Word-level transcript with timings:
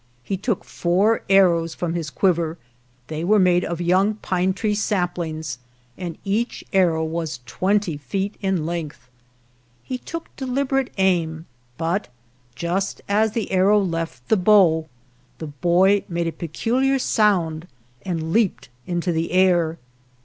He 0.23 0.35
took 0.35 0.63
four 0.65 1.21
ar 1.29 1.49
rows 1.49 1.75
from 1.75 1.93
his 1.93 2.09
quiver; 2.09 2.57
they 3.05 3.23
were 3.23 3.37
made 3.37 3.63
of 3.63 3.79
young 3.79 4.15
pine 4.15 4.51
tree 4.51 4.73
saplings, 4.73 5.59
and 5.95 6.17
each 6.25 6.63
arrow 6.73 7.05
was 7.05 7.41
twenty 7.45 7.97
feet 7.97 8.33
in 8.41 8.65
length. 8.65 9.07
He 9.83 9.99
took 9.99 10.35
delib 10.37 10.69
erate 10.69 10.89
aim, 10.97 11.45
but 11.77 12.07
just 12.55 13.01
as 13.07 13.33
the 13.33 13.51
arrow 13.51 13.79
left 13.79 14.27
the 14.27 14.37
bow 14.37 14.89
the 15.37 15.45
boy 15.61 16.03
made 16.09 16.25
a 16.25 16.31
peculiar 16.31 16.97
sound 16.97 17.67
and 18.01 18.33
leaped 18.33 18.69
into 18.87 19.11
the 19.11 19.31
air. 19.31 19.77